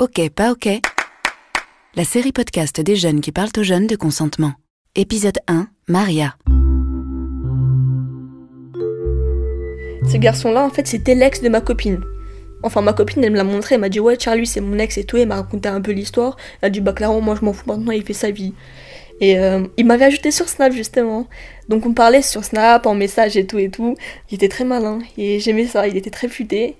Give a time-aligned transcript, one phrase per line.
[0.00, 0.66] Ok, pas ok.
[1.94, 4.54] La série podcast des jeunes qui parlent aux jeunes de consentement.
[4.94, 6.36] Épisode 1, Maria.
[10.10, 12.00] Ce garçon-là, en fait, c'était l'ex de ma copine.
[12.62, 14.96] Enfin, ma copine, elle me l'a montré, elle m'a dit, ouais, Charlie, c'est mon ex
[14.96, 16.38] et tout, elle m'a raconté un peu l'histoire.
[16.62, 18.54] Elle a dit, bah, clairement, moi, je m'en fous maintenant, il fait sa vie.
[19.20, 21.28] Et euh, il m'avait ajouté sur Snap, justement.
[21.68, 23.96] Donc, on parlait sur Snap, en message et tout et tout.
[24.30, 26.78] Il était très malin, et j'aimais ça, il était très futé.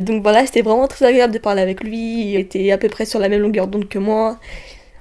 [0.00, 2.30] Donc, voilà, c'était vraiment très agréable de parler avec lui.
[2.32, 4.38] Il était à peu près sur la même longueur d'onde que moi.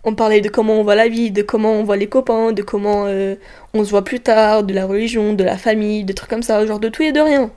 [0.03, 2.61] On parlait de comment on voit la vie, de comment on voit les copains, de
[2.61, 3.35] comment euh,
[3.73, 6.65] on se voit plus tard, de la religion, de la famille, de trucs comme ça,
[6.65, 7.51] genre de tout et de rien.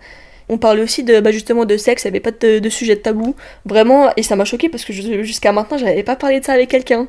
[0.51, 3.01] On parlait aussi de bah, justement de sexe, il n'y avait pas de, sujet de
[3.01, 3.37] tabou.
[3.65, 6.69] Vraiment, et ça m'a choqué parce que jusqu'à maintenant, j'avais pas parlé de ça avec
[6.69, 7.07] quelqu'un.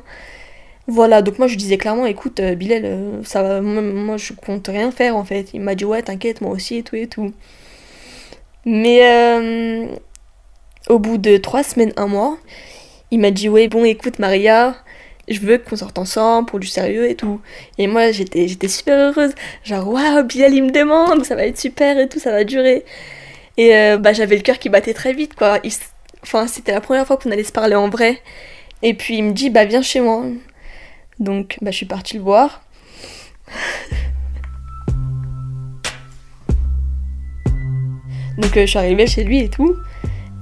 [0.86, 4.68] Voilà, donc moi je disais clairement, écoute, euh, Bilal, euh, ça va, moi, je compte
[4.68, 5.48] rien faire en fait.
[5.54, 7.32] Il m'a dit, ouais, t'inquiète, moi aussi et tout et tout.
[8.64, 9.86] Mais euh,
[10.88, 12.38] au bout de trois semaines, un mois,
[13.10, 14.74] il m'a dit, ouais, bon, écoute, Maria,
[15.28, 17.40] je veux qu'on sorte ensemble pour du sérieux et tout.
[17.78, 19.34] Et moi, j'étais, super heureuse.
[19.64, 22.84] Genre, waouh, Bilal, il me demande, ça va être super et tout, ça va durer.
[23.56, 25.60] Et euh, bah, j'avais le cœur qui battait très vite, quoi.
[26.22, 28.20] Enfin, c'était la première fois qu'on allait se parler en vrai.
[28.82, 30.24] Et puis, il me dit, bah, viens chez moi.
[31.18, 32.62] Donc, bah, je suis partie le voir.
[38.38, 39.76] Donc, euh, je suis arrivée chez lui et tout.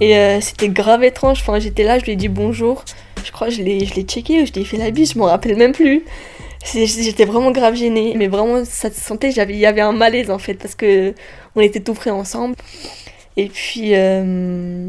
[0.00, 1.40] Et euh, c'était grave étrange.
[1.40, 2.84] Enfin, j'étais là, je lui ai dit bonjour.
[3.24, 5.18] Je crois que je l'ai, je l'ai checké je lui ai fait la bise, je
[5.18, 6.04] m'en rappelle même plus.
[6.64, 8.14] J'étais vraiment grave gênée.
[8.16, 11.14] Mais vraiment, ça se sentait, il y avait un malaise en fait, parce que
[11.56, 12.54] on était tout frais ensemble.
[13.36, 14.88] Et puis, euh,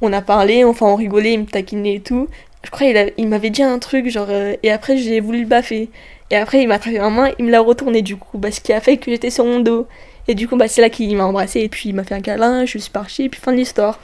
[0.00, 2.28] on a parlé, enfin, on rigolait, il me taquinait et tout.
[2.64, 5.46] Je crois qu'il il m'avait dit un truc, genre, euh, et après, j'ai voulu le
[5.46, 5.90] baffer.
[6.30, 8.74] Et après, il m'a attrapé ma main, il me l'a retourné du coup, parce qu'il
[8.74, 9.86] a fait que j'étais sur mon dos.
[10.28, 12.20] Et du coup, bah, c'est là qu'il m'a embrassé, et puis il m'a fait un
[12.20, 14.00] câlin, je suis partie, et puis fin de l'histoire.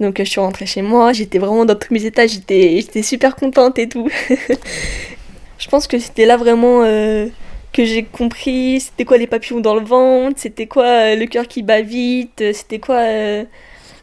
[0.00, 3.78] Donc je suis rentrée chez moi, j'étais vraiment dans tous mes états, j'étais, super contente
[3.78, 4.08] et tout.
[5.58, 7.26] je pense que c'était là vraiment euh,
[7.72, 11.46] que j'ai compris c'était quoi les papillons dans le ventre, c'était quoi euh, le cœur
[11.46, 12.96] qui bat vite, c'était quoi...
[12.96, 13.44] Euh...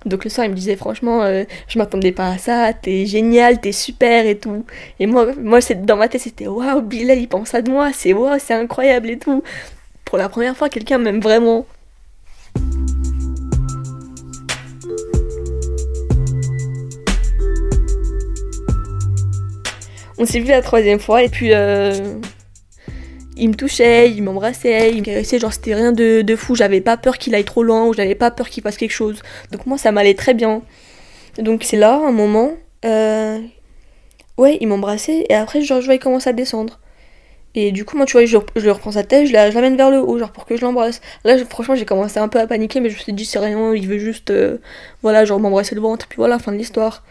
[0.06, 3.60] Donc le soir il me disait franchement euh, je m'attendais pas à ça, t'es génial,
[3.60, 4.66] t'es super et tout.
[5.00, 8.14] Et moi, moi dans ma tête c'était waouh Bilal il pense à de moi, c'est
[8.14, 9.44] waouh c'est incroyable et tout.
[10.06, 11.66] Pour la première fois quelqu'un m'aime vraiment.
[20.18, 21.92] On s'est vu la troisième fois et puis euh,
[23.36, 26.82] il me touchait, il m'embrassait, il me caressait, genre c'était rien de, de fou, j'avais
[26.82, 29.22] pas peur qu'il aille trop loin ou j'avais pas peur qu'il fasse quelque chose.
[29.52, 30.62] Donc moi ça m'allait très bien.
[31.38, 32.52] Donc c'est là, un moment,
[32.86, 33.40] euh,
[34.38, 36.80] ouais, il m'embrassait et après genre je voyais commencer à descendre.
[37.54, 40.00] Et du coup moi tu vois, je, je reprends sa tête, je l'amène vers le
[40.00, 41.02] haut, genre pour que je l'embrasse.
[41.24, 43.74] Là franchement j'ai commencé un peu à paniquer mais je me suis dit c'est rien,
[43.76, 44.58] il veut juste, euh,
[45.04, 47.04] voilà, genre m'embrasser le ventre, puis voilà, fin de l'histoire.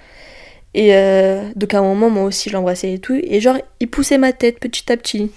[0.76, 3.18] Et euh, donc à un moment, moi aussi, je l'embrassais et tout.
[3.20, 5.32] Et genre, il poussait ma tête petit à petit.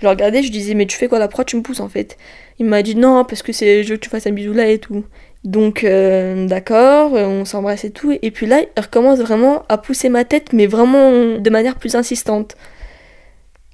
[0.00, 1.28] Je le regardais, je disais, mais tu fais quoi là?
[1.28, 2.18] Pourquoi tu me pousses en fait?
[2.58, 4.66] Il m'a dit, non, parce que c'est, je veux que tu fasses un bisou là
[4.68, 5.04] et tout.
[5.44, 8.18] Donc, euh, d'accord, on s'embrasse et tout.
[8.20, 11.94] Et puis là, il recommence vraiment à pousser ma tête, mais vraiment de manière plus
[11.94, 12.56] insistante.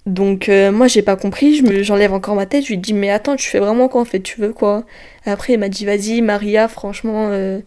[0.04, 3.36] Donc, euh, moi, j'ai pas compris, j'enlève encore ma tête, je lui dis, mais attends,
[3.36, 4.20] tu fais vraiment quoi en fait?
[4.20, 4.84] Tu veux quoi?
[5.24, 7.30] Après, il m'a dit, vas-y, Maria, franchement.
[7.30, 7.60] Euh,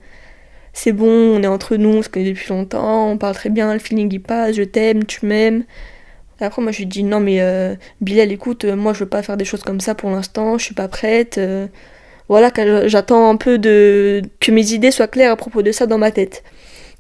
[0.74, 3.74] c'est bon, on est entre nous, on se connaît depuis longtemps, on parle très bien,
[3.74, 5.64] le feeling il passe, je t'aime, tu m'aimes.
[6.42, 9.22] Après, moi je lui dis non, mais euh, Bilal, écoute, euh, moi je veux pas
[9.24, 11.38] faire des choses comme ça pour l'instant, je suis pas prête.
[11.38, 11.68] Euh,
[12.30, 12.52] voilà,
[12.88, 16.12] j'attends un peu de que mes idées soient claires à propos de ça dans ma
[16.12, 16.44] tête.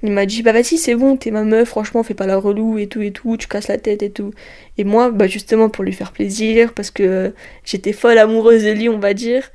[0.03, 2.77] Il m'a dit bah vas-y, c'est bon, t'es ma meuf, franchement, fais pas la relou
[2.79, 4.31] et tout et tout, tu casses la tête et tout.
[4.77, 7.33] Et moi, bah justement pour lui faire plaisir, parce que
[7.65, 9.51] j'étais folle amoureuse de lui, on va dire.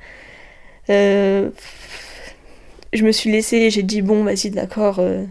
[0.89, 1.49] Euh,
[2.95, 4.99] je me suis laissée, j'ai dit bon, vas-y, d'accord.
[4.99, 5.25] Euh.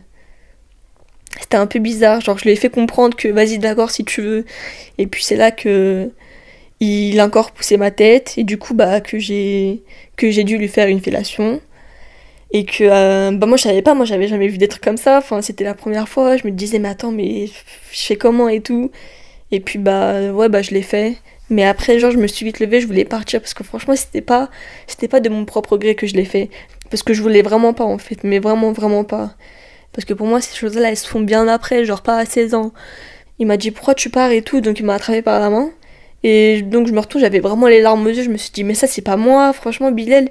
[1.41, 4.23] C'était un peu bizarre, genre je lui ai fait comprendre que vas-y, d'accord, si tu
[4.23, 4.45] veux.
[4.99, 6.11] Et puis c'est là que
[6.81, 9.83] il a encore poussé ma tête et du coup bah que j'ai
[10.17, 11.61] que j'ai dû lui faire une fellation
[12.51, 14.97] et que euh, bah moi je savais pas moi j'avais jamais vu des trucs comme
[14.97, 17.53] ça enfin c'était la première fois je me disais mais attends mais je
[18.07, 18.91] fais comment et tout
[19.51, 21.17] et puis bah ouais bah je l'ai fait
[21.51, 24.21] mais après genre je me suis vite levée je voulais partir parce que franchement c'était
[24.21, 24.51] pas
[24.87, 26.51] c'était pas de mon propre gré que je l'ai fait
[26.95, 29.35] parce que je voulais vraiment pas en fait, mais vraiment vraiment pas.
[29.93, 32.55] Parce que pour moi ces choses-là elles se font bien après, genre pas à 16
[32.55, 32.73] ans.
[33.41, 35.71] Il m'a dit pourquoi tu pars et tout, donc il m'a attrapé par la main.
[36.23, 38.63] Et donc je me retrouve, j'avais vraiment les larmes aux yeux, je me suis dit
[38.63, 40.29] mais ça c'est pas moi, franchement Bilal,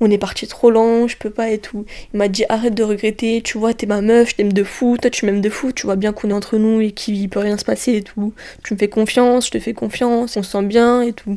[0.00, 1.84] on est parti trop lent, je peux pas et tout.
[2.14, 4.96] Il m'a dit arrête de regretter, tu vois t'es ma meuf, je t'aime de fou,
[4.96, 7.40] toi tu m'aimes de fou, tu vois bien qu'on est entre nous et qu'il peut
[7.40, 8.32] rien se passer et tout.
[8.64, 11.36] Tu me fais confiance, je te fais confiance, on se sent bien et tout.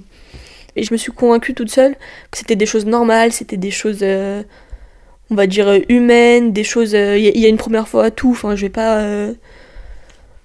[0.78, 1.96] Et je me suis convaincue toute seule
[2.32, 4.44] que c'était des choses normales, c'était des choses, euh,
[5.32, 6.92] on va dire, humaines, des choses.
[6.94, 8.32] Il euh, y, a une première fois à tout.
[8.32, 9.00] Enfin, je vais pas.
[9.00, 9.34] Euh,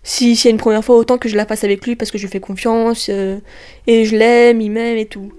[0.03, 2.25] Si c'est une première fois, autant que je la fasse avec lui parce que je
[2.25, 3.39] lui fais confiance euh,
[3.87, 5.33] et je l'aime, il m'aime et tout.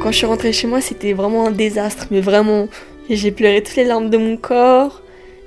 [0.00, 2.68] Quand je suis rentrée chez moi, c'était vraiment un désastre, mais vraiment.
[3.08, 5.02] J'ai pleuré toutes les larmes de mon corps.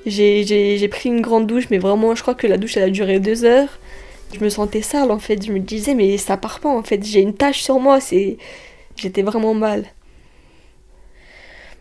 [0.05, 3.19] J'ai pris une grande douche, mais vraiment, je crois que la douche, elle a duré
[3.19, 3.79] deux heures.
[4.33, 5.45] Je me sentais sale, en fait.
[5.45, 7.03] Je me disais, mais ça part pas, en fait.
[7.03, 8.37] J'ai une tache sur moi, c'est...
[8.97, 9.85] J'étais vraiment mal.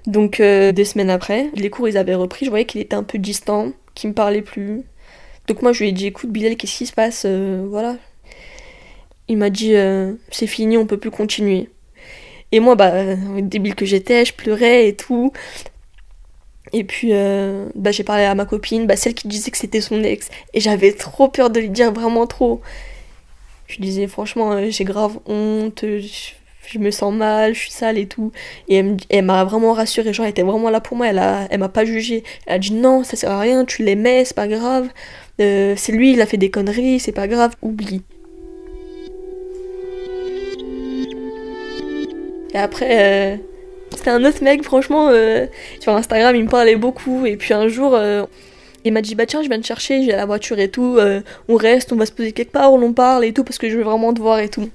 [0.06, 2.44] Donc, euh, deux semaines après, les cours, ils avaient repris.
[2.44, 4.82] Je voyais qu'il était un peu distant, qu'il me parlait plus.
[5.46, 7.96] Donc moi, je lui ai dit, écoute, Bilal, qu'est-ce qui se passe euh, Voilà.
[9.28, 11.70] Il m'a dit, euh, c'est fini, on peut plus continuer.
[12.52, 15.32] Et moi, bah, débile que j'étais, je pleurais et tout.
[16.72, 19.80] Et puis, euh, bah, j'ai parlé à ma copine, bah, celle qui disait que c'était
[19.80, 20.28] son ex.
[20.54, 22.60] Et j'avais trop peur de lui dire, vraiment trop.
[23.66, 28.06] Je disais, franchement, euh, j'ai grave honte, je, me sens mal, je suis sale et
[28.06, 28.32] tout.
[28.68, 31.60] Et elle, m'a vraiment rassurée, genre, elle était vraiment là pour moi, elle, a, elle
[31.60, 32.24] m'a pas jugé.
[32.46, 34.88] Elle a dit, non, ça sert à rien, tu l'aimais, c'est pas grave.
[35.40, 38.02] Euh, c'est lui, il a fait des conneries, c'est pas grave, oublie.
[42.54, 43.40] Et après,
[43.96, 45.46] c'était un autre mec, franchement, euh,
[45.80, 47.26] sur Instagram, il me parlait beaucoup.
[47.26, 48.24] Et puis un jour, euh,
[48.84, 50.98] il m'a dit Bah tiens, je viens te chercher, j'ai la voiture et tout.
[51.48, 53.76] on reste, on va se poser quelque part, on parle et tout, parce que je
[53.76, 54.68] veux vraiment te voir et tout.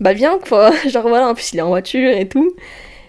[0.00, 0.72] Bah viens, quoi.
[0.88, 2.54] Genre voilà, en plus, il est en voiture et tout.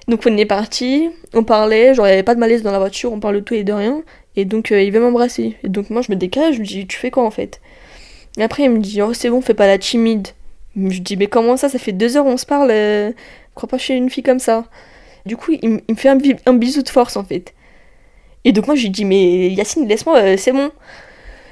[0.09, 2.79] Donc on est parti, on parlait, genre il n'y avait pas de malaise dans la
[2.79, 4.01] voiture, on parle de tout et de rien.
[4.35, 5.55] Et donc il veut m'embrasser.
[5.63, 7.61] Et donc moi je me décale, je me dis Tu fais quoi en fait?
[8.37, 10.29] Et après il me dit Oh c'est bon, fais pas la timide.
[10.75, 12.73] Je dis mais comment ça, ça fait deux heures on se parle,
[13.53, 14.65] crois pas chez une fille comme ça.
[15.29, 17.53] Du coup, il, me fait un, bisou de force en fait.
[18.45, 20.71] Et donc moi, je lui dis, mais Yacine, laisse-moi, euh, c'est bon.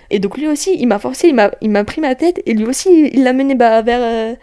[0.09, 1.31] Et donc lui aussi, il m'a forcé,
[1.62, 4.33] il m'a pris ma tête, et lui aussi, il l'a mené bah, vers, euh,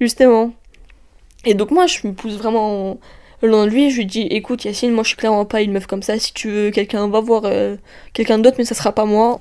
[0.00, 0.52] justement.
[1.44, 2.98] Et donc moi, je me pousse vraiment
[3.42, 5.72] le long de lui, je lui dis, écoute Yacine, moi je suis clairement pas une
[5.72, 7.74] meuf comme ça, si tu veux quelqu'un, va voir euh,
[8.12, 9.40] quelqu'un d'autre, mais ça sera pas moi.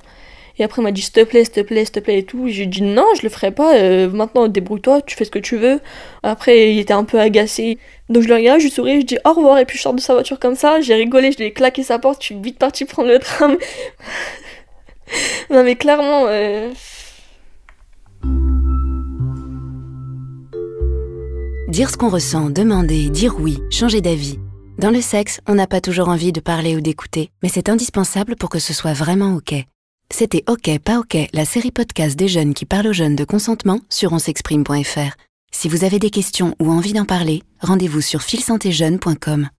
[0.60, 2.24] Et après, il m'a dit s'il te plaît, s'il te plaît, s'il te plaît et
[2.24, 2.48] tout.
[2.48, 3.76] J'ai dit non, je le ferai pas.
[3.76, 5.80] Euh, maintenant, débrouille-toi, tu fais ce que tu veux.
[6.24, 7.78] Après, il était un peu agacé.
[8.10, 9.60] Donc je le regarde, je lui souris, je dis au revoir.
[9.60, 10.82] Et puis je sors de sa voiture comme ça.
[10.82, 12.22] J'ai rigolé, je lui ai claqué sa porte.
[12.22, 13.58] Je suis vite partie prendre le tram.
[15.50, 16.26] non, mais clairement.
[16.28, 16.72] Euh,
[21.70, 24.40] dire ce qu'on ressent, demander, dire oui, changer d'avis.
[24.80, 28.36] Dans le sexe, on n'a pas toujours envie de parler ou d'écouter, mais c'est indispensable
[28.36, 29.54] pour que ce soit vraiment OK.
[30.10, 33.80] C'était OK, pas OK, la série podcast des jeunes qui parlent aux jeunes de consentement
[33.90, 35.16] sur onsexprime.fr.
[35.52, 39.50] Si vous avez des questions ou envie d'en parler, rendez-vous sur filsantéjeune.com.